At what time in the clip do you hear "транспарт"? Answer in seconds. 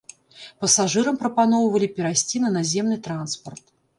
3.09-3.65